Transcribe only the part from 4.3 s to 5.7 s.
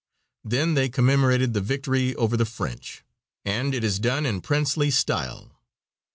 princely style.